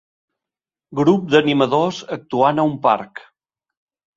Grup 0.99 1.27
d'animadors 1.35 1.99
actuant 2.17 2.63
a 2.65 2.69
un 2.73 2.75
parc 2.87 3.25